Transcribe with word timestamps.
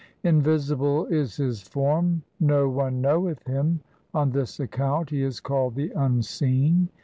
Invisible 0.23 1.05
is 1.11 1.35
His 1.37 1.61
form, 1.61 2.23
no 2.39 2.67
one 2.67 3.01
knoweth 3.01 3.45
Him; 3.45 3.81
On 4.15 4.31
this 4.31 4.59
account 4.59 5.11
he 5.11 5.21
is 5.21 5.39
called 5.39 5.75
the 5.75 5.91
Unseen. 5.91 6.89